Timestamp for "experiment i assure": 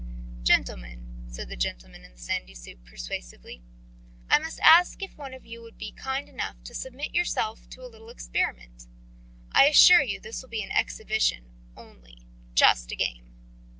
8.09-10.01